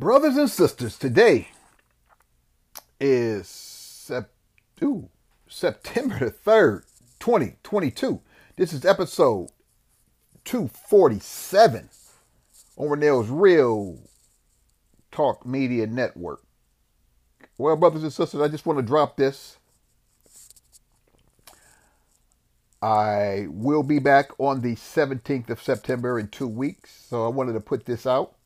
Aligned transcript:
Brothers 0.00 0.38
and 0.38 0.48
sisters, 0.48 0.96
today 0.96 1.48
is 2.98 3.46
sep- 3.46 4.32
ooh, 4.82 5.10
September 5.46 6.18
the 6.18 6.30
3rd, 6.30 6.84
2022. 7.18 8.22
This 8.56 8.72
is 8.72 8.86
episode 8.86 9.50
247 10.46 11.90
on 12.78 12.88
Renell's 12.88 13.28
Real 13.28 13.98
Talk 15.12 15.44
Media 15.44 15.86
Network. 15.86 16.44
Well, 17.58 17.76
brothers 17.76 18.02
and 18.02 18.10
sisters, 18.10 18.40
I 18.40 18.48
just 18.48 18.64
want 18.64 18.78
to 18.78 18.82
drop 18.82 19.18
this. 19.18 19.58
I 22.80 23.48
will 23.50 23.82
be 23.82 23.98
back 23.98 24.30
on 24.38 24.62
the 24.62 24.76
17th 24.76 25.50
of 25.50 25.62
September 25.62 26.18
in 26.18 26.28
two 26.28 26.48
weeks, 26.48 26.90
so 26.90 27.26
I 27.26 27.28
wanted 27.28 27.52
to 27.52 27.60
put 27.60 27.84
this 27.84 28.06
out. 28.06 28.36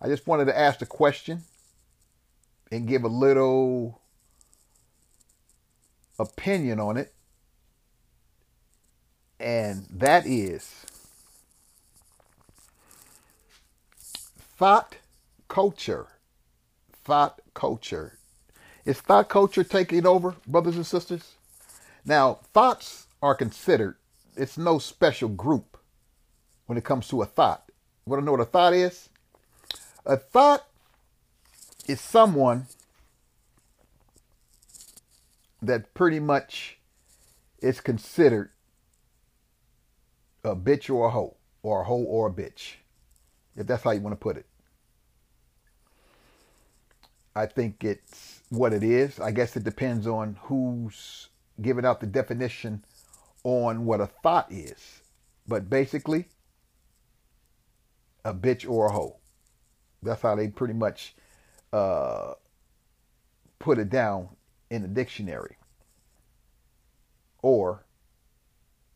I 0.00 0.08
just 0.08 0.26
wanted 0.26 0.46
to 0.46 0.58
ask 0.58 0.78
the 0.78 0.86
question 0.86 1.42
and 2.70 2.86
give 2.86 3.04
a 3.04 3.08
little 3.08 4.00
opinion 6.18 6.78
on 6.80 6.96
it. 6.96 7.12
And 9.40 9.86
that 9.90 10.26
is 10.26 10.84
thot 14.56 14.96
culture. 15.48 16.06
Thot 17.04 17.40
culture. 17.54 18.18
Is 18.84 19.00
thot 19.00 19.28
culture 19.28 19.64
taking 19.64 20.06
over, 20.06 20.34
brothers 20.46 20.76
and 20.76 20.86
sisters? 20.86 21.34
Now, 22.04 22.40
thots 22.52 23.06
are 23.22 23.34
considered, 23.34 23.96
it's 24.36 24.56
no 24.56 24.78
special 24.78 25.28
group 25.28 25.76
when 26.66 26.78
it 26.78 26.84
comes 26.84 27.08
to 27.08 27.22
a 27.22 27.26
thot. 27.26 27.70
Want 28.06 28.22
to 28.22 28.24
know 28.24 28.32
what 28.32 28.40
a 28.40 28.44
thot 28.44 28.72
is? 28.72 29.08
A 30.06 30.16
thot 30.16 30.66
is 31.86 32.00
someone 32.00 32.66
that 35.60 35.92
pretty 35.94 36.20
much 36.20 36.78
is 37.60 37.80
considered 37.80 38.50
a 40.44 40.54
bitch 40.54 40.88
or 40.94 41.08
a 41.08 41.10
hoe, 41.10 41.36
or 41.62 41.82
a 41.82 41.84
hoe 41.84 42.04
or 42.04 42.28
a 42.28 42.32
bitch, 42.32 42.74
if 43.56 43.66
that's 43.66 43.82
how 43.82 43.90
you 43.90 44.00
want 44.00 44.12
to 44.12 44.16
put 44.16 44.36
it. 44.36 44.46
I 47.34 47.46
think 47.46 47.84
it's 47.84 48.42
what 48.48 48.72
it 48.72 48.82
is. 48.82 49.20
I 49.20 49.30
guess 49.30 49.56
it 49.56 49.64
depends 49.64 50.06
on 50.06 50.38
who's 50.42 51.28
giving 51.60 51.84
out 51.84 52.00
the 52.00 52.06
definition 52.06 52.84
on 53.44 53.84
what 53.84 54.00
a 54.00 54.06
thot 54.06 54.50
is. 54.50 55.02
But 55.46 55.70
basically, 55.70 56.26
a 58.24 58.34
bitch 58.34 58.68
or 58.68 58.86
a 58.86 58.92
hoe. 58.92 59.16
That's 60.02 60.22
how 60.22 60.34
they 60.34 60.48
pretty 60.48 60.74
much 60.74 61.14
uh, 61.72 62.34
put 63.58 63.78
it 63.78 63.90
down 63.90 64.28
in 64.70 64.82
the 64.82 64.88
dictionary. 64.88 65.56
Or 67.42 67.84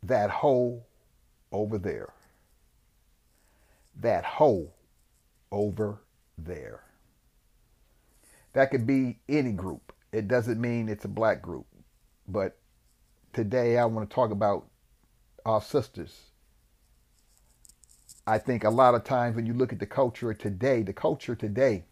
that 0.02 0.30
hoe 0.30 0.82
over 1.50 1.78
there. 1.78 2.12
That 4.00 4.24
hoe 4.24 4.70
over 5.50 6.00
there. 6.38 6.82
That 8.52 8.70
could 8.70 8.86
be 8.86 9.18
any 9.28 9.52
group. 9.52 9.92
It 10.12 10.28
doesn't 10.28 10.60
mean 10.60 10.88
it's 10.88 11.04
a 11.04 11.08
black 11.08 11.40
group. 11.40 11.66
But 12.28 12.58
today 13.32 13.78
I 13.78 13.84
want 13.86 14.08
to 14.08 14.14
talk 14.14 14.30
about 14.30 14.66
our 15.44 15.60
sisters. 15.60 16.31
I 18.26 18.38
think 18.38 18.64
a 18.64 18.70
lot 18.70 18.94
of 18.94 19.04
times 19.04 19.34
when 19.34 19.46
you 19.46 19.54
look 19.54 19.72
at 19.72 19.78
the 19.78 19.86
culture 19.86 20.32
today, 20.32 20.82
the 20.82 20.92
culture 20.92 21.34
today 21.34 21.84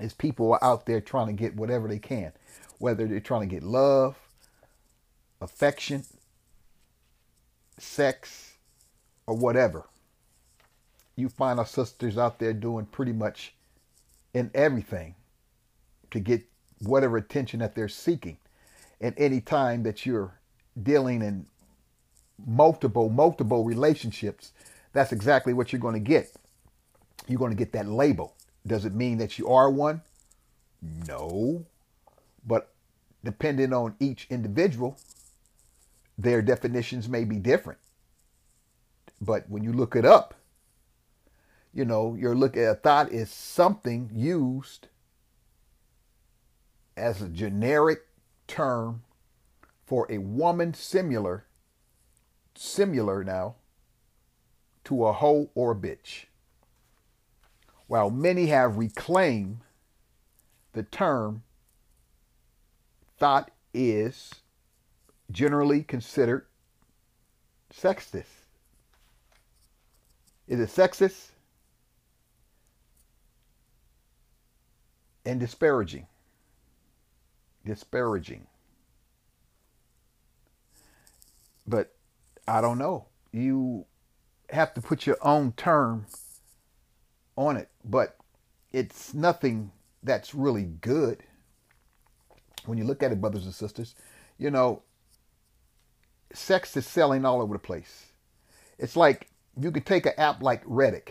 is 0.00 0.12
people 0.12 0.52
are 0.52 0.64
out 0.64 0.86
there 0.86 1.00
trying 1.00 1.28
to 1.28 1.32
get 1.32 1.54
whatever 1.54 1.86
they 1.86 2.00
can, 2.00 2.32
whether 2.78 3.06
they're 3.06 3.20
trying 3.20 3.48
to 3.48 3.54
get 3.54 3.62
love, 3.62 4.16
affection, 5.40 6.04
sex, 7.78 8.54
or 9.26 9.36
whatever. 9.36 9.84
You 11.16 11.28
find 11.28 11.60
our 11.60 11.66
sisters 11.66 12.18
out 12.18 12.40
there 12.40 12.52
doing 12.52 12.86
pretty 12.86 13.12
much 13.12 13.54
in 14.32 14.50
everything 14.52 15.14
to 16.10 16.18
get 16.18 16.42
whatever 16.80 17.16
attention 17.16 17.60
that 17.60 17.76
they're 17.76 17.88
seeking. 17.88 18.38
And 19.00 19.14
any 19.16 19.40
time 19.40 19.84
that 19.84 20.04
you're 20.04 20.32
dealing 20.82 21.22
in 21.22 21.46
multiple, 22.44 23.10
multiple 23.10 23.64
relationships, 23.64 24.52
that's 24.94 25.12
exactly 25.12 25.52
what 25.52 25.72
you're 25.72 25.80
going 25.80 25.94
to 25.94 26.00
get. 26.00 26.32
You're 27.28 27.38
going 27.38 27.50
to 27.50 27.56
get 27.56 27.72
that 27.72 27.86
label. 27.86 28.34
Does 28.66 28.86
it 28.86 28.94
mean 28.94 29.18
that 29.18 29.38
you 29.38 29.48
are 29.48 29.70
one? 29.70 30.00
No. 31.06 31.66
But 32.46 32.72
depending 33.22 33.72
on 33.74 33.96
each 34.00 34.26
individual, 34.30 34.96
their 36.16 36.40
definitions 36.40 37.08
may 37.08 37.24
be 37.24 37.36
different. 37.36 37.80
But 39.20 39.48
when 39.48 39.64
you 39.64 39.72
look 39.72 39.96
it 39.96 40.04
up, 40.04 40.34
you 41.72 41.84
know, 41.84 42.14
your 42.14 42.34
look 42.34 42.56
at 42.56 42.70
a 42.70 42.74
thot 42.74 43.10
is 43.10 43.30
something 43.30 44.10
used 44.14 44.86
as 46.96 47.20
a 47.20 47.28
generic 47.28 48.06
term 48.46 49.02
for 49.84 50.06
a 50.08 50.18
woman 50.18 50.72
similar, 50.72 51.46
similar 52.54 53.24
now, 53.24 53.56
to 54.84 55.06
a 55.06 55.12
hoe 55.12 55.50
or 55.54 55.72
a 55.72 55.76
bitch. 55.76 56.26
While 57.86 58.10
many 58.10 58.46
have 58.46 58.76
reclaimed 58.76 59.60
the 60.72 60.82
term, 60.82 61.42
thot 63.18 63.50
is 63.72 64.34
generally 65.30 65.82
considered 65.82 66.46
sexist. 67.72 68.24
Is 70.46 70.60
it 70.60 70.68
sexist? 70.68 71.30
And 75.26 75.40
disparaging. 75.40 76.06
Disparaging. 77.64 78.46
But 81.66 81.94
I 82.46 82.60
don't 82.60 82.76
know. 82.78 83.06
You 83.32 83.86
have 84.50 84.74
to 84.74 84.80
put 84.80 85.06
your 85.06 85.18
own 85.22 85.52
term 85.52 86.06
on 87.36 87.56
it, 87.56 87.68
but 87.84 88.16
it's 88.72 89.14
nothing 89.14 89.72
that's 90.02 90.34
really 90.34 90.64
good. 90.64 91.22
When 92.66 92.78
you 92.78 92.84
look 92.84 93.02
at 93.02 93.12
it, 93.12 93.20
brothers 93.20 93.44
and 93.44 93.54
sisters, 93.54 93.94
you 94.38 94.50
know, 94.50 94.82
sex 96.32 96.76
is 96.76 96.86
selling 96.86 97.24
all 97.24 97.40
over 97.42 97.54
the 97.54 97.58
place. 97.58 98.06
It's 98.78 98.96
like 98.96 99.28
you 99.60 99.70
could 99.70 99.86
take 99.86 100.06
an 100.06 100.12
app 100.18 100.42
like 100.42 100.64
Reddit. 100.64 101.08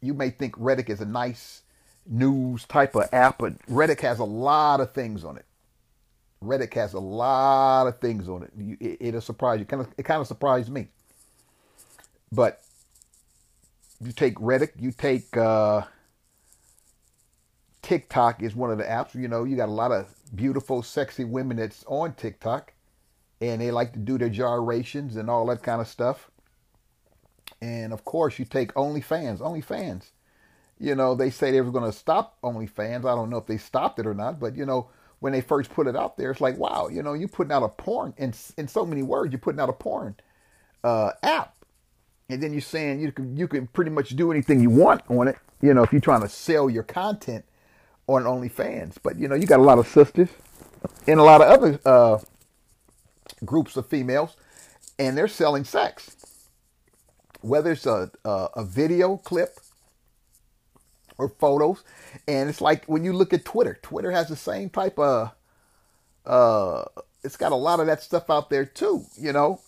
You 0.00 0.14
may 0.14 0.30
think 0.30 0.56
Reddit 0.56 0.90
is 0.90 1.00
a 1.00 1.06
nice 1.06 1.62
news 2.06 2.64
type 2.64 2.94
of 2.96 3.08
app, 3.12 3.38
but 3.38 3.58
Reddit 3.66 4.00
has 4.00 4.18
a 4.18 4.24
lot 4.24 4.80
of 4.80 4.92
things 4.92 5.24
on 5.24 5.36
it. 5.36 5.46
Reddit 6.42 6.74
has 6.74 6.94
a 6.94 7.00
lot 7.00 7.86
of 7.86 8.00
things 8.00 8.28
on 8.28 8.42
it. 8.42 8.50
it 8.80 8.96
it'll 9.00 9.20
surprise 9.20 9.60
you. 9.60 9.64
Kind 9.64 9.82
of, 9.82 9.88
it 9.96 10.04
kind 10.04 10.20
of 10.20 10.26
surprised 10.26 10.70
me. 10.70 10.88
But 12.32 12.62
you 14.00 14.12
take 14.12 14.36
Reddit, 14.36 14.70
you 14.80 14.90
take 14.90 15.36
uh, 15.36 15.82
TikTok 17.82 18.42
is 18.42 18.56
one 18.56 18.70
of 18.70 18.78
the 18.78 18.84
apps. 18.84 19.14
You 19.14 19.28
know, 19.28 19.44
you 19.44 19.56
got 19.56 19.68
a 19.68 19.72
lot 19.72 19.92
of 19.92 20.08
beautiful, 20.34 20.82
sexy 20.82 21.24
women 21.24 21.58
that's 21.58 21.84
on 21.86 22.14
TikTok, 22.14 22.72
and 23.40 23.60
they 23.60 23.70
like 23.70 23.92
to 23.92 23.98
do 23.98 24.18
their 24.18 24.30
gyrations 24.30 25.16
and 25.16 25.28
all 25.28 25.46
that 25.46 25.62
kind 25.62 25.80
of 25.80 25.88
stuff. 25.88 26.30
And 27.60 27.92
of 27.92 28.04
course, 28.04 28.38
you 28.38 28.44
take 28.44 28.72
OnlyFans. 28.74 29.40
OnlyFans, 29.40 30.10
you 30.78 30.94
know, 30.94 31.14
they 31.14 31.30
say 31.30 31.50
they 31.50 31.60
were 31.60 31.70
going 31.70 31.90
to 31.90 31.96
stop 31.96 32.38
OnlyFans. 32.42 33.04
I 33.04 33.14
don't 33.14 33.30
know 33.30 33.36
if 33.36 33.46
they 33.46 33.58
stopped 33.58 33.98
it 33.98 34.06
or 34.06 34.14
not, 34.14 34.40
but 34.40 34.56
you 34.56 34.64
know, 34.64 34.88
when 35.20 35.32
they 35.32 35.40
first 35.40 35.70
put 35.70 35.86
it 35.86 35.94
out 35.94 36.16
there, 36.16 36.32
it's 36.32 36.40
like, 36.40 36.56
wow, 36.58 36.88
you 36.88 37.02
know, 37.02 37.12
you're 37.12 37.28
putting 37.28 37.52
out 37.52 37.62
a 37.62 37.68
porn 37.68 38.14
in 38.16 38.32
in 38.56 38.66
so 38.66 38.84
many 38.84 39.02
words. 39.02 39.32
You're 39.32 39.38
putting 39.38 39.60
out 39.60 39.68
a 39.68 39.74
porn 39.74 40.16
uh, 40.82 41.12
app, 41.22 41.61
and 42.32 42.42
then 42.42 42.52
you're 42.52 42.60
saying 42.60 43.00
you 43.00 43.12
can 43.12 43.36
you 43.36 43.46
can 43.46 43.66
pretty 43.68 43.90
much 43.90 44.10
do 44.10 44.30
anything 44.30 44.60
you 44.60 44.70
want 44.70 45.02
on 45.08 45.28
it. 45.28 45.36
You 45.60 45.74
know, 45.74 45.82
if 45.82 45.92
you're 45.92 46.00
trying 46.00 46.22
to 46.22 46.28
sell 46.28 46.68
your 46.68 46.82
content 46.82 47.44
on 48.06 48.24
OnlyFans, 48.24 48.96
but 49.02 49.18
you 49.18 49.28
know, 49.28 49.34
you 49.34 49.46
got 49.46 49.60
a 49.60 49.62
lot 49.64 49.78
of 49.78 49.86
sisters 49.86 50.28
and 51.06 51.20
a 51.20 51.22
lot 51.22 51.40
of 51.40 51.48
other 51.48 51.80
uh, 51.84 52.18
groups 53.44 53.76
of 53.76 53.86
females, 53.86 54.36
and 54.98 55.16
they're 55.16 55.28
selling 55.28 55.64
sex. 55.64 56.16
Whether 57.40 57.72
it's 57.72 57.86
a, 57.86 58.10
a, 58.24 58.48
a 58.56 58.64
video 58.64 59.16
clip 59.16 59.58
or 61.18 61.28
photos. 61.28 61.82
And 62.28 62.48
it's 62.48 62.60
like 62.60 62.84
when 62.86 63.04
you 63.04 63.12
look 63.12 63.32
at 63.32 63.44
Twitter, 63.44 63.78
Twitter 63.82 64.10
has 64.10 64.28
the 64.28 64.36
same 64.36 64.70
type 64.70 64.98
of 64.98 65.32
uh 66.24 66.84
it's 67.24 67.36
got 67.36 67.52
a 67.52 67.56
lot 67.56 67.80
of 67.80 67.86
that 67.86 68.02
stuff 68.02 68.30
out 68.30 68.50
there 68.50 68.64
too, 68.64 69.04
you 69.16 69.32
know. 69.32 69.60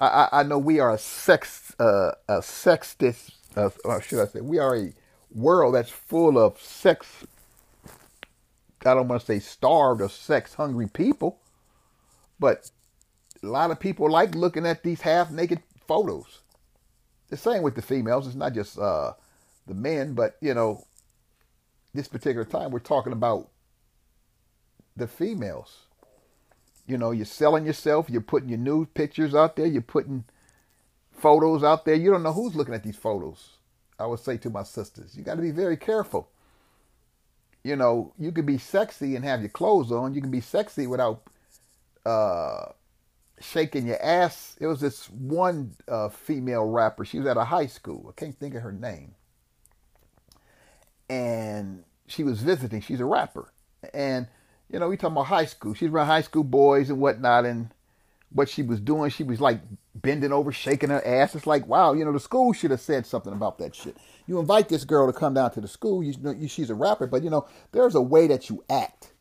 I, 0.00 0.28
I, 0.32 0.42
know 0.44 0.58
we 0.58 0.78
are 0.78 0.92
a 0.92 0.98
sex 0.98 1.74
uh 1.80 2.12
a 2.28 2.38
sexist 2.38 3.32
uh, 3.56 3.70
or 3.84 4.00
should 4.00 4.20
I 4.20 4.26
say 4.26 4.40
we 4.40 4.58
are 4.58 4.76
a 4.76 4.92
world 5.32 5.74
that's 5.74 5.90
full 5.90 6.38
of 6.38 6.60
sex. 6.60 7.26
I 8.84 8.94
don't 8.94 9.08
want 9.08 9.20
to 9.20 9.26
say 9.26 9.40
starved 9.40 10.00
or 10.00 10.08
sex 10.08 10.54
hungry 10.54 10.88
people, 10.88 11.40
but 12.38 12.70
a 13.42 13.46
lot 13.46 13.70
of 13.70 13.80
people 13.80 14.10
like 14.10 14.34
looking 14.34 14.66
at 14.66 14.82
these 14.82 15.00
half 15.00 15.30
naked 15.30 15.62
photos. 15.86 16.42
The 17.28 17.36
same 17.36 17.62
with 17.62 17.74
the 17.74 17.82
females. 17.82 18.26
It's 18.26 18.36
not 18.36 18.54
just 18.54 18.78
uh, 18.78 19.12
the 19.66 19.74
men, 19.74 20.14
but 20.14 20.36
you 20.40 20.54
know, 20.54 20.86
this 21.92 22.08
particular 22.08 22.44
time 22.44 22.70
we're 22.70 22.78
talking 22.78 23.12
about 23.12 23.48
the 24.96 25.08
females. 25.08 25.87
You 26.88 26.96
know, 26.96 27.12
you're 27.12 27.26
selling 27.26 27.66
yourself, 27.66 28.08
you're 28.08 28.22
putting 28.22 28.48
your 28.48 28.58
nude 28.58 28.94
pictures 28.94 29.34
out 29.34 29.56
there, 29.56 29.66
you're 29.66 29.82
putting 29.82 30.24
photos 31.12 31.62
out 31.62 31.84
there. 31.84 31.94
You 31.94 32.10
don't 32.10 32.22
know 32.22 32.32
who's 32.32 32.56
looking 32.56 32.74
at 32.74 32.82
these 32.82 32.96
photos. 32.96 33.50
I 33.98 34.06
would 34.06 34.20
say 34.20 34.38
to 34.38 34.50
my 34.50 34.62
sisters, 34.62 35.14
you 35.16 35.22
got 35.22 35.34
to 35.34 35.42
be 35.42 35.50
very 35.50 35.76
careful. 35.76 36.30
You 37.62 37.76
know, 37.76 38.14
you 38.18 38.32
can 38.32 38.46
be 38.46 38.56
sexy 38.56 39.16
and 39.16 39.24
have 39.24 39.40
your 39.40 39.50
clothes 39.50 39.92
on. 39.92 40.14
You 40.14 40.22
can 40.22 40.30
be 40.30 40.40
sexy 40.40 40.86
without 40.86 41.24
uh, 42.06 42.72
shaking 43.40 43.86
your 43.86 44.02
ass. 44.02 44.56
It 44.60 44.66
was 44.66 44.80
this 44.80 45.10
one 45.10 45.76
uh, 45.88 46.08
female 46.08 46.64
rapper. 46.64 47.04
She 47.04 47.18
was 47.18 47.26
at 47.26 47.36
a 47.36 47.44
high 47.44 47.66
school. 47.66 48.06
I 48.08 48.18
can't 48.18 48.38
think 48.38 48.54
of 48.54 48.62
her 48.62 48.72
name. 48.72 49.14
And 51.10 51.84
she 52.06 52.22
was 52.24 52.40
visiting. 52.40 52.80
She's 52.80 53.00
a 53.00 53.04
rapper. 53.04 53.52
And, 53.92 54.28
you 54.70 54.78
know, 54.78 54.88
we 54.88 54.96
talking 54.96 55.16
about 55.16 55.26
high 55.26 55.46
school. 55.46 55.74
She's 55.74 55.90
around 55.90 56.06
high 56.06 56.22
school 56.22 56.44
boys 56.44 56.90
and 56.90 57.00
whatnot. 57.00 57.46
And 57.46 57.70
what 58.30 58.48
she 58.48 58.62
was 58.62 58.80
doing, 58.80 59.10
she 59.10 59.24
was 59.24 59.40
like 59.40 59.60
bending 59.94 60.32
over, 60.32 60.52
shaking 60.52 60.90
her 60.90 61.04
ass. 61.06 61.34
It's 61.34 61.46
like, 61.46 61.66
wow, 61.66 61.92
you 61.94 62.04
know, 62.04 62.12
the 62.12 62.20
school 62.20 62.52
should 62.52 62.70
have 62.70 62.80
said 62.80 63.06
something 63.06 63.32
about 63.32 63.58
that 63.58 63.74
shit. 63.74 63.96
You 64.26 64.38
invite 64.38 64.68
this 64.68 64.84
girl 64.84 65.10
to 65.10 65.18
come 65.18 65.34
down 65.34 65.52
to 65.52 65.60
the 65.60 65.68
school. 65.68 66.02
You 66.02 66.14
know, 66.20 66.34
she's 66.46 66.70
a 66.70 66.74
rapper, 66.74 67.06
but 67.06 67.22
you 67.22 67.30
know, 67.30 67.46
there's 67.72 67.94
a 67.94 68.02
way 68.02 68.26
that 68.26 68.50
you 68.50 68.62
act. 68.68 69.12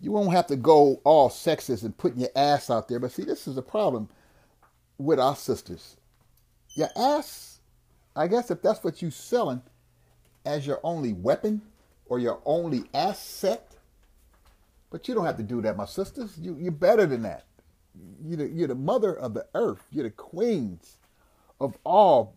You 0.00 0.12
won't 0.12 0.32
have 0.32 0.46
to 0.48 0.56
go 0.56 1.00
all 1.04 1.30
sexist 1.30 1.82
and 1.82 1.96
putting 1.96 2.20
your 2.20 2.30
ass 2.36 2.70
out 2.70 2.88
there. 2.88 2.98
But 2.98 3.12
see, 3.12 3.24
this 3.24 3.46
is 3.46 3.56
a 3.56 3.62
problem 3.62 4.08
with 4.98 5.18
our 5.18 5.36
sisters. 5.36 5.96
Your 6.74 6.88
ass, 6.96 7.60
I 8.14 8.26
guess 8.26 8.50
if 8.50 8.62
that's 8.62 8.84
what 8.84 9.00
you're 9.02 9.10
selling 9.10 9.62
as 10.44 10.66
your 10.66 10.80
only 10.82 11.12
weapon 11.12 11.62
or 12.06 12.18
your 12.18 12.40
only 12.44 12.84
asset, 12.94 13.65
but 14.90 15.08
you 15.08 15.14
don't 15.14 15.26
have 15.26 15.36
to 15.36 15.42
do 15.42 15.60
that, 15.62 15.76
my 15.76 15.86
sisters. 15.86 16.38
You, 16.38 16.56
you're 16.58 16.72
better 16.72 17.06
than 17.06 17.22
that. 17.22 17.44
You're 18.24 18.38
the, 18.38 18.48
you're 18.48 18.68
the 18.68 18.74
mother 18.74 19.14
of 19.14 19.34
the 19.34 19.46
earth. 19.54 19.86
You're 19.90 20.04
the 20.04 20.10
queens 20.10 20.98
of 21.60 21.76
all 21.84 22.36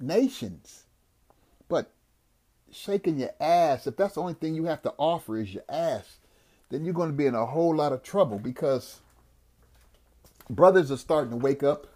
nations. 0.00 0.84
But 1.68 1.90
shaking 2.70 3.18
your 3.18 3.32
ass, 3.40 3.86
if 3.86 3.96
that's 3.96 4.14
the 4.14 4.20
only 4.20 4.34
thing 4.34 4.54
you 4.54 4.64
have 4.64 4.82
to 4.82 4.94
offer 4.98 5.38
is 5.38 5.54
your 5.54 5.64
ass, 5.68 6.18
then 6.70 6.84
you're 6.84 6.94
going 6.94 7.10
to 7.10 7.16
be 7.16 7.26
in 7.26 7.34
a 7.34 7.46
whole 7.46 7.74
lot 7.74 7.92
of 7.92 8.02
trouble 8.02 8.38
because 8.38 9.00
brothers 10.50 10.90
are 10.90 10.96
starting 10.96 11.30
to 11.30 11.36
wake 11.36 11.62
up. 11.62 11.86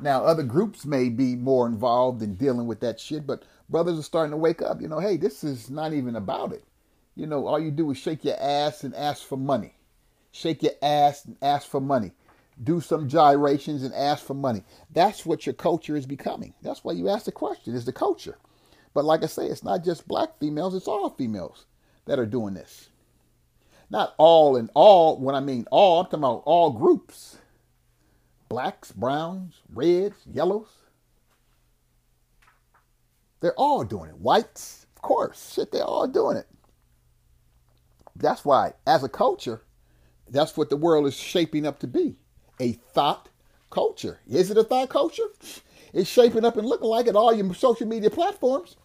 Now, 0.00 0.24
other 0.24 0.42
groups 0.42 0.84
may 0.84 1.08
be 1.08 1.36
more 1.36 1.66
involved 1.66 2.22
in 2.22 2.34
dealing 2.34 2.66
with 2.66 2.80
that 2.80 2.98
shit, 2.98 3.26
but 3.26 3.44
brothers 3.68 3.98
are 3.98 4.02
starting 4.02 4.30
to 4.32 4.36
wake 4.36 4.62
up. 4.62 4.80
You 4.80 4.88
know, 4.88 4.98
hey, 4.98 5.16
this 5.16 5.44
is 5.44 5.70
not 5.70 5.92
even 5.92 6.16
about 6.16 6.52
it. 6.52 6.64
You 7.14 7.26
know, 7.26 7.46
all 7.46 7.60
you 7.60 7.70
do 7.70 7.90
is 7.90 7.98
shake 7.98 8.24
your 8.24 8.40
ass 8.40 8.84
and 8.84 8.94
ask 8.94 9.22
for 9.26 9.36
money. 9.36 9.74
Shake 10.30 10.62
your 10.62 10.72
ass 10.82 11.24
and 11.26 11.36
ask 11.42 11.68
for 11.68 11.80
money. 11.80 12.12
Do 12.62 12.80
some 12.80 13.08
gyrations 13.08 13.82
and 13.82 13.94
ask 13.94 14.24
for 14.24 14.34
money. 14.34 14.62
That's 14.90 15.26
what 15.26 15.46
your 15.46 15.54
culture 15.54 15.96
is 15.96 16.06
becoming. 16.06 16.54
That's 16.62 16.84
why 16.84 16.92
you 16.92 17.08
ask 17.08 17.26
the 17.26 17.32
question 17.32 17.74
is 17.74 17.84
the 17.84 17.92
culture. 17.92 18.38
But 18.94 19.04
like 19.04 19.22
I 19.22 19.26
say, 19.26 19.46
it's 19.46 19.64
not 19.64 19.84
just 19.84 20.08
black 20.08 20.38
females, 20.38 20.74
it's 20.74 20.88
all 20.88 21.10
females 21.10 21.66
that 22.06 22.18
are 22.18 22.26
doing 22.26 22.54
this. 22.54 22.88
Not 23.90 24.14
all 24.16 24.56
and 24.56 24.70
all, 24.74 25.18
when 25.18 25.34
I 25.34 25.40
mean 25.40 25.66
all, 25.70 26.00
I'm 26.00 26.06
talking 26.06 26.20
about 26.20 26.42
all 26.46 26.70
groups 26.70 27.38
blacks, 28.48 28.92
browns, 28.92 29.54
reds, 29.72 30.16
yellows. 30.30 30.68
They're 33.40 33.54
all 33.54 33.82
doing 33.82 34.10
it. 34.10 34.18
Whites, 34.18 34.86
of 34.94 35.00
course. 35.00 35.54
Shit, 35.54 35.72
they're 35.72 35.82
all 35.82 36.06
doing 36.06 36.36
it. 36.36 36.46
That's 38.16 38.44
why, 38.44 38.74
as 38.86 39.02
a 39.02 39.08
culture, 39.08 39.62
that's 40.28 40.56
what 40.56 40.70
the 40.70 40.76
world 40.76 41.06
is 41.06 41.14
shaping 41.14 41.66
up 41.66 41.78
to 41.80 41.86
be 41.86 42.16
a 42.60 42.72
thot 42.72 43.28
culture. 43.70 44.20
Is 44.28 44.50
it 44.50 44.58
a 44.58 44.64
thot 44.64 44.88
culture? 44.88 45.28
It's 45.92 46.08
shaping 46.08 46.44
up 46.44 46.56
and 46.56 46.66
looking 46.66 46.88
like 46.88 47.06
it. 47.06 47.16
All 47.16 47.34
your 47.34 47.52
social 47.54 47.86
media 47.86 48.10
platforms, 48.10 48.76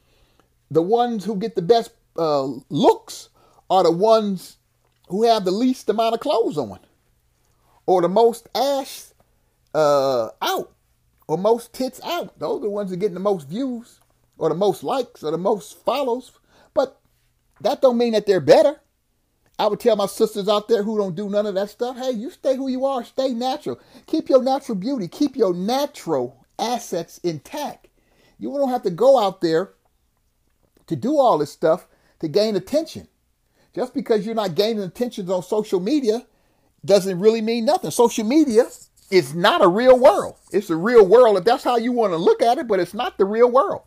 the 0.72 0.82
ones 0.82 1.24
who 1.26 1.36
get 1.36 1.56
the 1.56 1.62
best 1.62 1.92
uh, 2.18 2.48
looks 2.70 3.30
are 3.70 3.84
the 3.84 3.92
ones 3.92 4.58
who 5.10 5.24
have 5.24 5.46
the 5.46 5.52
least 5.52 5.90
amount 5.90 6.16
of 6.16 6.20
clothes 6.20 6.58
on, 6.58 6.80
or 7.86 8.02
the 8.02 8.10
most 8.10 8.48
ass 8.56 9.14
uh, 9.74 10.30
out, 10.42 10.74
or 11.28 11.38
most 11.38 11.74
tits 11.74 12.02
out. 12.04 12.38
Those 12.40 12.60
are 12.60 12.64
the 12.64 12.70
ones 12.70 12.90
that 12.90 12.98
are 12.98 13.00
getting 13.00 13.14
the 13.14 13.20
most 13.20 13.48
views, 13.48 14.00
or 14.38 14.50
the 14.50 14.56
most 14.56 14.84
likes, 14.84 15.24
or 15.24 15.32
the 15.32 15.38
most 15.38 15.84
follows. 15.86 16.32
But 16.74 17.00
that 17.62 17.82
don't 17.82 17.98
mean 17.98 18.14
that 18.14 18.26
they're 18.26 18.42
better. 18.42 18.82
I 19.60 19.68
would 19.68 19.80
tell 19.80 19.96
my 19.96 20.06
sisters 20.06 20.48
out 20.48 20.68
there 20.68 20.84
who 20.84 20.98
don't 20.98 21.16
do 21.16 21.30
none 21.30 21.48
of 21.48 21.56
that 21.56 21.70
stuff, 21.70 21.98
hey, 21.98 22.12
you 22.12 22.30
stay 22.30 22.56
who 22.56 22.68
you 22.68 22.86
are, 22.86 23.04
stay 23.04 23.30
natural. 23.30 23.80
Keep 24.06 24.30
your 24.30 24.44
natural 24.44 24.76
beauty, 24.76 25.08
keep 25.08 25.36
your 25.36 25.54
natural 25.54 26.46
assets 26.60 27.18
intact. 27.20 27.88
You 28.38 28.52
don't 28.52 28.70
have 28.70 28.84
to 28.84 28.92
go 28.92 29.20
out 29.20 29.42
there 29.42 29.74
to 30.86 30.96
do 30.96 31.18
all 31.18 31.38
this 31.38 31.52
stuff 31.52 31.88
to 32.20 32.28
gain 32.28 32.56
attention. 32.56 33.08
Just 33.74 33.94
because 33.94 34.26
you're 34.26 34.36
not 34.36 34.56
gaining 34.56 34.84
attention 34.84 35.30
on 35.30 35.44
social 35.44 35.80
media 35.80 36.26
doesn't 36.86 37.20
really 37.20 37.42
mean 37.42 37.66
nothing. 37.66 37.92
Social 37.92 38.26
media 38.26 38.66
is 39.10 39.34
not 39.34 39.64
a 39.64 39.68
real 39.68 40.00
world. 40.00 40.36
It's 40.52 40.70
a 40.70 40.76
real 40.76 41.06
world 41.06 41.38
if 41.38 41.44
that's 41.44 41.64
how 41.64 41.78
you 41.78 41.92
want 41.92 42.14
to 42.14 42.18
look 42.18 42.42
at 42.42 42.58
it, 42.58 42.68
but 42.68 42.80
it's 42.80 42.94
not 42.94 43.18
the 43.18 43.26
real 43.26 43.50
world. 43.50 43.82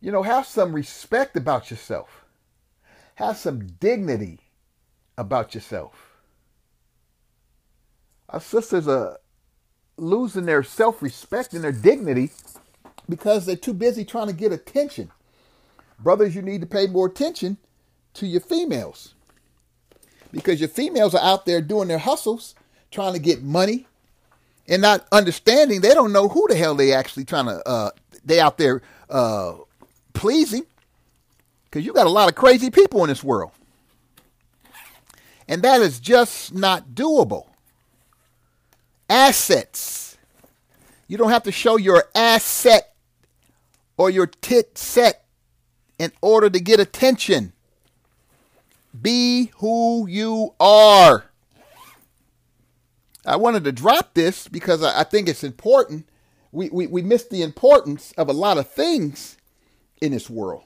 You 0.00 0.10
know, 0.12 0.22
have 0.22 0.46
some 0.46 0.72
respect 0.72 1.36
about 1.36 1.70
yourself. 1.70 2.21
Have 3.22 3.38
some 3.38 3.68
dignity 3.80 4.40
about 5.16 5.54
yourself. 5.54 5.94
Our 8.30 8.40
sisters 8.40 8.88
are 8.88 9.18
losing 9.96 10.46
their 10.46 10.64
self 10.64 11.02
respect 11.02 11.54
and 11.54 11.64
their 11.64 11.72
dignity 11.72 12.30
because 13.08 13.46
they're 13.46 13.56
too 13.56 13.74
busy 13.74 14.04
trying 14.04 14.28
to 14.28 14.32
get 14.34 14.52
attention. 14.52 15.12
Brothers, 16.00 16.34
you 16.34 16.42
need 16.42 16.62
to 16.62 16.66
pay 16.66 16.88
more 16.88 17.06
attention 17.06 17.58
to 18.14 18.26
your 18.26 18.40
females 18.40 19.14
because 20.32 20.60
your 20.60 20.70
females 20.70 21.14
are 21.14 21.22
out 21.24 21.46
there 21.46 21.60
doing 21.62 21.88
their 21.88 21.98
hustles, 21.98 22.56
trying 22.90 23.14
to 23.14 23.20
get 23.20 23.42
money, 23.42 23.86
and 24.68 24.82
not 24.82 25.06
understanding 25.12 25.80
they 25.80 25.94
don't 25.94 26.12
know 26.12 26.28
who 26.28 26.46
the 26.48 26.56
hell 26.56 26.74
they 26.74 26.92
actually 26.92 27.24
trying 27.26 27.46
to 27.46 27.68
uh, 27.68 27.90
they 28.24 28.40
out 28.40 28.58
there 28.58 28.82
uh, 29.10 29.54
pleasing. 30.14 30.64
Because 31.72 31.86
you 31.86 31.94
got 31.94 32.06
a 32.06 32.10
lot 32.10 32.28
of 32.28 32.34
crazy 32.34 32.68
people 32.70 33.02
in 33.02 33.08
this 33.08 33.24
world. 33.24 33.50
And 35.48 35.62
that 35.62 35.80
is 35.80 36.00
just 36.00 36.52
not 36.54 36.90
doable. 36.90 37.46
Assets. 39.08 40.18
You 41.08 41.16
don't 41.16 41.30
have 41.30 41.44
to 41.44 41.52
show 41.52 41.78
your 41.78 42.04
asset 42.14 42.94
or 43.96 44.10
your 44.10 44.26
tit 44.26 44.76
set 44.76 45.24
in 45.98 46.12
order 46.20 46.50
to 46.50 46.60
get 46.60 46.78
attention. 46.78 47.54
Be 49.00 49.50
who 49.56 50.06
you 50.06 50.54
are. 50.60 51.24
I 53.24 53.36
wanted 53.36 53.64
to 53.64 53.72
drop 53.72 54.12
this 54.12 54.46
because 54.46 54.82
I, 54.82 55.04
think 55.04 55.26
it's 55.26 55.44
important. 55.44 56.06
We, 56.50 56.68
we, 56.68 56.86
we 56.86 57.00
miss 57.00 57.24
the 57.24 57.42
importance 57.42 58.12
of 58.18 58.28
a 58.28 58.32
lot 58.34 58.58
of 58.58 58.68
things 58.68 59.38
in 60.02 60.12
this 60.12 60.28
world 60.28 60.64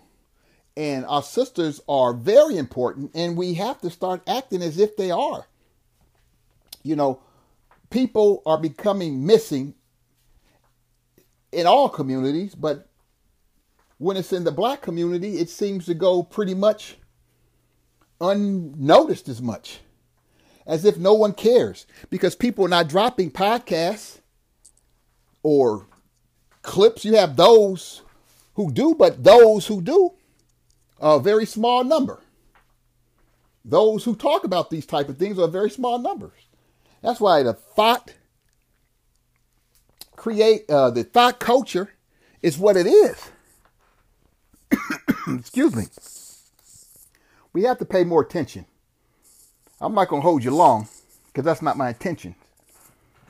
and 0.76 1.06
our 1.06 1.22
sisters 1.22 1.80
are 1.88 2.12
very 2.12 2.56
important, 2.56 3.10
and 3.14 3.36
we 3.36 3.54
have 3.54 3.80
to 3.80 3.90
start 3.90 4.22
acting 4.28 4.62
as 4.62 4.78
if 4.78 4.96
they 4.96 5.10
are. 5.10 5.46
You 6.82 6.96
know, 6.96 7.20
people 7.90 8.42
are 8.44 8.58
becoming 8.58 9.24
missing 9.24 9.74
in 11.50 11.66
all 11.66 11.88
communities, 11.88 12.54
but 12.54 12.88
when 13.98 14.18
it's 14.18 14.32
in 14.32 14.44
the 14.44 14.52
black 14.52 14.82
community, 14.82 15.38
it 15.38 15.48
seems 15.48 15.86
to 15.86 15.94
go 15.94 16.22
pretty 16.22 16.54
much 16.54 16.98
unnoticed 18.20 19.28
as 19.28 19.40
much, 19.40 19.80
as 20.66 20.84
if 20.84 20.98
no 20.98 21.14
one 21.14 21.32
cares, 21.32 21.86
because 22.10 22.36
people 22.36 22.66
are 22.66 22.68
not 22.68 22.88
dropping 22.88 23.30
podcasts 23.30 24.20
or 25.42 25.86
clips. 26.60 27.04
You 27.04 27.16
have 27.16 27.36
those 27.36 28.02
who 28.54 28.70
do, 28.70 28.94
but 28.94 29.24
those 29.24 29.66
who 29.66 29.80
do 29.80 30.12
a 31.00 31.18
very 31.20 31.46
small 31.46 31.84
number. 31.84 32.20
Those 33.64 34.04
who 34.04 34.14
talk 34.14 34.44
about 34.44 34.70
these 34.70 34.86
type 34.86 35.08
of 35.08 35.18
things 35.18 35.38
are 35.38 35.48
very 35.48 35.70
small 35.70 35.98
numbers. 35.98 36.38
That's 37.02 37.20
why 37.20 37.42
the 37.42 37.52
thot 37.52 38.14
create 40.14 40.68
uh, 40.70 40.90
the 40.90 41.04
thot 41.04 41.38
culture 41.38 41.90
is 42.42 42.58
what 42.58 42.76
it 42.76 42.86
is. 42.86 43.30
excuse 45.28 45.74
me, 45.74 45.84
we 47.52 47.64
have 47.64 47.78
to 47.78 47.84
pay 47.84 48.04
more 48.04 48.22
attention. 48.22 48.66
I'm 49.80 49.94
not 49.94 50.08
going 50.08 50.22
to 50.22 50.26
hold 50.26 50.44
you 50.44 50.54
long 50.54 50.88
because 51.26 51.44
that's 51.44 51.62
not 51.62 51.76
my 51.76 51.88
intention. 51.88 52.34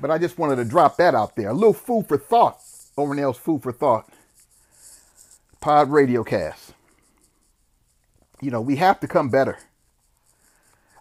But 0.01 0.11
I 0.11 0.19
just 0.19 0.39
wanted 0.39 0.57
to 0.57 0.65
drop 0.65 0.97
that 0.99 1.15
out 1.15 1.37
there. 1.37 1.49
A 1.49 1.55
little 1.55 1.73
food 1.73 2.07
for 2.07 2.19
thought. 2.19 2.61
Over 2.99 3.33
Food 3.35 3.63
for 3.63 3.73
Thought 3.73 4.09
Pod 5.61 5.91
Radio 5.91 6.25
Cast. 6.25 6.66
You 8.41 8.51
know, 8.51 8.61
we 8.61 8.77
have 8.77 9.01
to 9.01 9.09
come 9.09 9.29
better. 9.29 9.59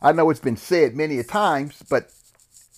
I 0.01 0.11
know 0.11 0.29
it's 0.29 0.39
been 0.39 0.57
said 0.57 0.95
many 0.95 1.19
a 1.19 1.23
times, 1.23 1.83
but 1.89 2.11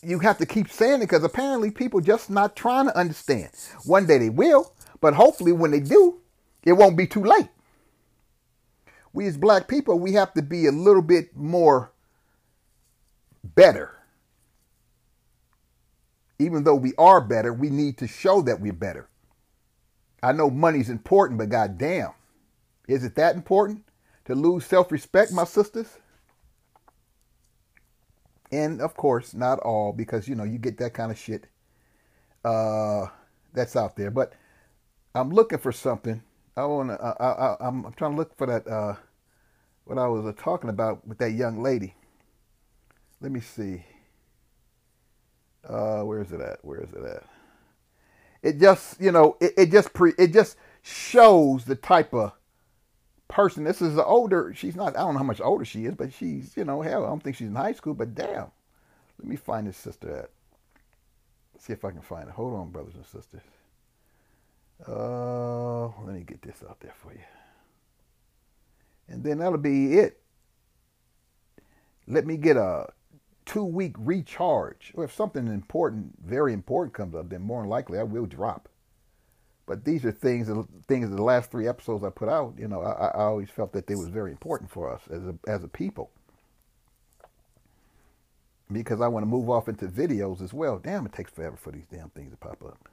you 0.02 0.20
have 0.20 0.38
to 0.38 0.46
keep 0.46 0.70
saying 0.70 1.02
it 1.02 1.06
because 1.06 1.24
apparently 1.24 1.72
people 1.72 2.00
just 2.00 2.30
not 2.30 2.56
trying 2.56 2.86
to 2.86 2.98
understand. 2.98 3.50
One 3.86 4.06
day 4.06 4.18
they 4.18 4.30
will, 4.30 4.74
but 5.02 5.14
hopefully 5.14 5.52
when 5.52 5.72
they 5.72 5.80
do, 5.80 6.20
it 6.64 6.74
won't 6.74 6.98
be 6.98 7.08
too 7.08 7.24
late. 7.24 7.50
We 9.14 9.26
as 9.26 9.38
black 9.38 9.68
people, 9.68 10.00
we 10.00 10.14
have 10.14 10.34
to 10.36 10.42
be 10.42 10.68
a 10.68 10.72
little 10.72 11.02
bit 11.02 11.36
more 11.36 11.92
better. 13.44 13.98
Even 16.40 16.64
though 16.64 16.76
we 16.76 16.94
are 16.98 17.20
better, 17.20 17.52
we 17.52 17.70
need 17.70 17.98
to 17.98 18.08
show 18.08 18.42
that 18.44 18.62
we're 18.62 18.74
better. 18.74 19.10
I 20.22 20.34
know 20.34 20.50
money's 20.50 20.90
important, 20.90 21.40
but 21.40 21.50
goddamn, 21.50 22.12
is 22.88 23.04
it 23.04 23.16
that 23.16 23.36
important 23.36 23.84
to 24.27 24.36
lose 24.36 24.65
self-respect, 24.65 25.31
my 25.31 25.46
sisters? 25.46 25.98
And 28.51 28.81
of 28.81 28.96
course, 28.96 29.34
not 29.34 29.60
all, 29.60 29.91
because 29.91 30.27
you 30.27 30.36
know 30.36 30.43
you 30.43 30.57
get 30.57 30.77
that 30.77 30.93
kind 30.93 31.12
of 31.12 31.17
shit 31.17 31.48
uh, 32.46 33.07
that's 33.53 33.75
out 33.75 33.96
there. 33.96 34.12
But 34.12 34.34
I'm 35.15 35.31
looking 35.31 35.57
for 35.57 35.72
something. 35.72 36.22
I 36.55 36.65
want 36.65 36.89
to. 36.89 37.01
I, 37.01 37.27
I, 37.27 37.57
I'm 37.60 37.91
trying 37.93 38.12
to 38.12 38.17
look 38.17 38.38
for 38.38 38.48
that. 38.48 38.67
Uh, 38.67 38.96
what 39.86 39.98
I 39.98 40.07
was 40.07 40.25
uh, 40.25 40.34
talking 40.38 40.69
about 40.69 41.07
with 41.07 41.17
that 41.19 41.31
young 41.31 41.63
lady. 41.63 41.96
Let 43.22 43.31
me 43.31 43.39
see. 43.39 43.84
Uh, 45.67 46.01
where 46.01 46.22
is 46.22 46.31
it 46.31 46.41
at? 46.41 46.63
Where 46.63 46.81
is 46.81 46.91
it 46.93 47.03
at? 47.03 47.24
It 48.41 48.60
just, 48.60 49.01
you 49.01 49.12
know, 49.12 49.36
it, 49.39 49.53
it 49.57 49.72
just 49.72 49.93
pre, 49.93 50.13
it 50.17 50.31
just 50.34 50.57
shows 50.81 51.65
the 51.65 51.75
type 51.75 52.13
of 52.13 52.34
person. 53.27 53.63
This 53.63 53.81
is 53.81 53.96
the 53.96 54.05
older. 54.05 54.53
She's 54.55 54.75
not. 54.75 54.96
I 54.96 55.00
don't 55.00 55.13
know 55.13 55.19
how 55.19 55.25
much 55.25 55.41
older 55.41 55.65
she 55.65 55.86
is, 55.86 55.96
but 55.96 56.13
she's, 56.13 56.55
you 56.55 56.65
know, 56.65 56.81
hell, 56.81 57.05
I 57.05 57.10
don't 57.10 57.22
think 57.22 57.36
she's 57.36 57.48
in 57.48 57.55
high 57.55 57.74
school. 57.74 57.93
But 57.93 58.15
damn, 58.15 58.51
let 59.19 59.27
me 59.27 59.36
find 59.36 59.67
this 59.67 59.77
sister 59.77 60.15
at. 60.15 60.29
See 61.60 61.74
if 61.74 61.84
I 61.84 61.91
can 61.91 62.01
find 62.01 62.29
it. 62.29 62.36
Hold 62.36 62.53
on, 62.53 62.69
brothers 62.69 62.96
and 62.96 63.05
sisters. 63.05 63.41
Uh, 64.88 65.88
let 66.03 66.15
me 66.15 66.22
get 66.22 66.41
this 66.41 66.63
out 66.69 66.79
there 66.79 66.93
for 66.96 67.12
you. 67.12 67.24
And 69.07 69.24
then 69.24 69.39
that'll 69.39 69.57
be 69.57 69.98
it. 69.98 70.22
Let 72.07 72.25
me 72.25 72.38
get 72.38 72.57
a 72.57 72.88
two 73.46 73.63
week 73.63 73.96
recharge. 73.98 74.91
Or 74.93 75.03
if 75.03 75.13
something 75.13 75.48
important, 75.48 76.13
very 76.24 76.53
important 76.53 76.93
comes 76.93 77.15
up, 77.15 77.29
then 77.29 77.41
more 77.41 77.62
than 77.62 77.69
likely 77.69 77.98
I 77.98 78.03
will 78.03 78.25
drop. 78.25 78.69
But 79.68 79.84
these 79.84 80.06
are 80.06 80.12
things, 80.12 80.50
things 80.88 81.10
the 81.10 81.22
last 81.22 81.52
three 81.52 81.68
episodes 81.68 82.04
I 82.04 82.10
put 82.10 82.30
out. 82.30 82.54
You 82.58 82.70
know, 82.70 82.82
I, 82.82 83.08
I 83.08 83.24
always 83.26 83.50
felt 83.50 83.74
that 83.74 83.86
they 83.86 83.96
was 83.96 84.08
very 84.08 84.32
important 84.32 84.72
for 84.72 84.92
us 84.92 85.02
as 85.12 85.28
a 85.28 85.36
as 85.46 85.64
a 85.64 85.68
people. 85.68 86.10
Because 88.72 89.02
I 89.02 89.08
want 89.08 89.24
to 89.24 89.28
move 89.28 89.50
off 89.50 89.68
into 89.68 89.88
videos 89.88 90.42
as 90.42 90.54
well. 90.54 90.80
Damn, 90.80 91.06
it 91.06 91.14
takes 91.14 91.32
forever 91.32 91.58
for 91.58 91.72
these 91.72 91.86
damn 91.86 92.10
things 92.10 92.32
to 92.32 92.38
pop 92.38 92.64
up. 92.64 92.90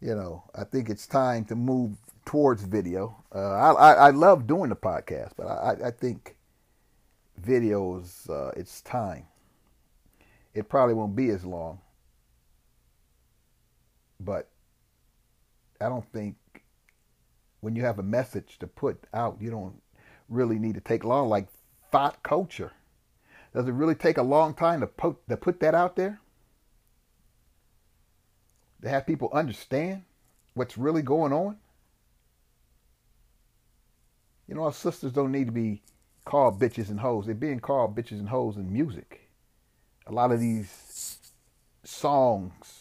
You 0.00 0.14
know, 0.14 0.44
I 0.54 0.64
think 0.64 0.90
it's 0.90 1.06
time 1.06 1.44
to 1.46 1.56
move 1.56 1.96
towards 2.24 2.62
video. 2.62 3.16
Uh, 3.34 3.38
I, 3.38 3.72
I, 3.72 3.92
I 3.92 4.10
love 4.10 4.46
doing 4.46 4.68
the 4.68 4.76
podcast, 4.76 5.32
but 5.36 5.46
I, 5.46 5.88
I 5.88 5.90
think 5.90 6.36
videos, 7.40 8.28
uh, 8.30 8.52
it's 8.56 8.80
time. 8.82 9.26
It 10.54 10.68
probably 10.68 10.94
won't 10.94 11.16
be 11.16 11.30
as 11.30 11.44
long, 11.44 11.80
but 14.20 14.48
I 15.80 15.88
don't 15.88 16.10
think 16.12 16.36
when 17.60 17.76
you 17.76 17.82
have 17.84 17.98
a 17.98 18.02
message 18.02 18.58
to 18.58 18.66
put 18.66 19.04
out, 19.12 19.38
you 19.40 19.50
don't 19.50 19.80
really 20.28 20.58
need 20.58 20.74
to 20.74 20.80
take 20.80 21.04
long. 21.04 21.28
Like 21.28 21.48
thot 21.90 22.22
culture, 22.22 22.72
does 23.54 23.66
it 23.66 23.72
really 23.72 23.94
take 23.94 24.18
a 24.18 24.22
long 24.22 24.54
time 24.54 24.80
to 24.80 24.86
put 24.86 25.16
to 25.28 25.36
put 25.36 25.60
that 25.60 25.74
out 25.74 25.96
there? 25.96 26.20
To 28.82 28.88
have 28.88 29.06
people 29.06 29.30
understand 29.32 30.02
what's 30.54 30.78
really 30.78 31.02
going 31.02 31.32
on? 31.32 31.56
You 34.46 34.54
know, 34.54 34.64
our 34.64 34.72
sisters 34.72 35.12
don't 35.12 35.32
need 35.32 35.46
to 35.46 35.52
be 35.52 35.82
called 36.24 36.60
bitches 36.60 36.90
and 36.90 37.00
hoes. 37.00 37.26
They're 37.26 37.34
being 37.34 37.60
called 37.60 37.96
bitches 37.96 38.18
and 38.18 38.28
hoes 38.28 38.56
in 38.56 38.72
music. 38.72 39.28
A 40.06 40.12
lot 40.12 40.32
of 40.32 40.40
these 40.40 41.18
songs, 41.84 42.77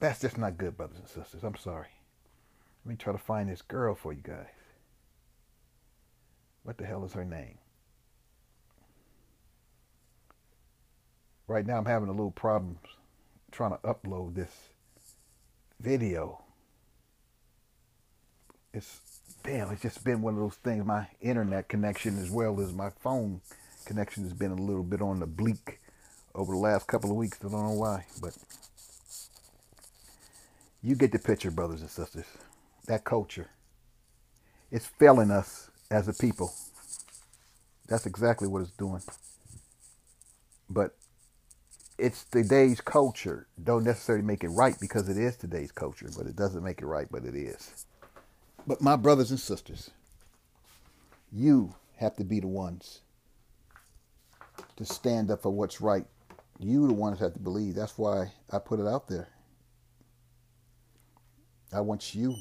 that's 0.00 0.20
just 0.20 0.38
not 0.38 0.58
good, 0.58 0.76
brothers 0.76 0.98
and 0.98 1.08
sisters. 1.08 1.42
I'm 1.42 1.56
sorry. 1.56 1.88
Let 2.84 2.90
me 2.90 2.96
try 2.96 3.12
to 3.12 3.18
find 3.18 3.48
this 3.48 3.62
girl 3.62 3.94
for 3.94 4.12
you 4.12 4.22
guys. 4.22 4.46
What 6.62 6.78
the 6.78 6.86
hell 6.86 7.04
is 7.04 7.12
her 7.14 7.24
name? 7.24 7.58
Right 11.46 11.66
now 11.66 11.78
I'm 11.78 11.86
having 11.86 12.08
a 12.08 12.12
little 12.12 12.30
problems 12.30 12.80
trying 13.50 13.70
to 13.70 13.78
upload 13.78 14.34
this 14.34 14.52
video 15.80 16.42
it's 18.74 19.00
damn, 19.42 19.70
it's 19.70 19.82
just 19.82 20.04
been 20.04 20.22
one 20.22 20.34
of 20.34 20.40
those 20.40 20.56
things. 20.56 20.84
My 20.84 21.06
internet 21.20 21.68
connection 21.68 22.18
as 22.18 22.30
well 22.30 22.60
as 22.60 22.72
my 22.72 22.90
phone 22.90 23.40
connection 23.84 24.24
has 24.24 24.32
been 24.32 24.50
a 24.50 24.62
little 24.62 24.82
bit 24.82 25.00
on 25.00 25.20
the 25.20 25.26
bleak 25.26 25.80
over 26.34 26.52
the 26.52 26.58
last 26.58 26.86
couple 26.86 27.10
of 27.10 27.16
weeks. 27.16 27.38
I 27.40 27.48
don't 27.48 27.62
know 27.62 27.72
why, 27.72 28.06
but 28.20 28.36
you 30.82 30.94
get 30.94 31.12
the 31.12 31.18
picture, 31.18 31.50
brothers 31.50 31.80
and 31.80 31.90
sisters. 31.90 32.26
That 32.86 33.04
culture, 33.04 33.48
it's 34.70 34.86
failing 34.86 35.30
us 35.30 35.70
as 35.90 36.08
a 36.08 36.12
people. 36.12 36.52
That's 37.88 38.06
exactly 38.06 38.48
what 38.48 38.62
it's 38.62 38.70
doing. 38.72 39.02
But 40.70 40.96
it's 41.98 42.24
today's 42.24 42.80
culture. 42.80 43.46
Don't 43.62 43.84
necessarily 43.84 44.24
make 44.24 44.44
it 44.44 44.48
right 44.50 44.76
because 44.80 45.08
it 45.08 45.16
is 45.16 45.36
today's 45.36 45.72
culture, 45.72 46.08
but 46.16 46.26
it 46.26 46.36
doesn't 46.36 46.62
make 46.62 46.80
it 46.80 46.86
right, 46.86 47.08
but 47.10 47.24
it 47.24 47.34
is. 47.34 47.86
But 48.66 48.80
my 48.80 48.96
brothers 48.96 49.30
and 49.30 49.40
sisters, 49.40 49.90
you 51.32 51.74
have 51.96 52.16
to 52.16 52.24
be 52.24 52.40
the 52.40 52.46
ones 52.46 53.00
to 54.76 54.84
stand 54.84 55.30
up 55.30 55.42
for 55.42 55.50
what's 55.50 55.80
right. 55.80 56.06
You 56.58 56.86
the 56.86 56.94
ones 56.94 57.20
have 57.20 57.32
to 57.34 57.38
believe. 57.38 57.74
That's 57.74 57.98
why 57.98 58.32
I 58.52 58.58
put 58.58 58.80
it 58.80 58.86
out 58.86 59.08
there. 59.08 59.28
I 61.72 61.80
want 61.80 62.14
you 62.14 62.34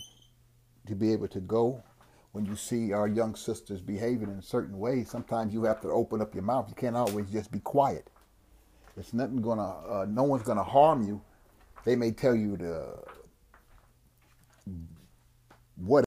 to 0.88 0.96
be 0.96 1.12
able 1.12 1.28
to 1.30 1.40
go 1.40 1.84
when 2.32 2.46
you 2.46 2.56
see 2.56 2.94
our 2.94 3.08
young 3.08 3.36
sisters 3.36 3.82
behaving 3.82 4.30
in 4.30 4.42
certain 4.42 4.78
ways. 4.78 5.10
Sometimes 5.10 5.54
you 5.54 5.64
have 5.64 5.82
to 5.82 5.90
open 5.90 6.22
up 6.22 6.34
your 6.34 6.44
mouth. 6.44 6.68
You 6.70 6.76
can't 6.76 6.96
always 6.96 7.30
just 7.30 7.52
be 7.52 7.60
quiet. 7.60 8.10
It's 8.98 9.14
nothing 9.14 9.42
gonna. 9.42 9.78
Uh, 9.88 10.06
no 10.10 10.24
one's 10.24 10.44
gonna 10.44 10.64
harm 10.64 11.04
you. 11.08 11.22
They 11.86 11.96
may 11.96 12.12
tell 12.12 12.36
you 12.36 12.58
to 12.58 13.00
what 15.78 15.96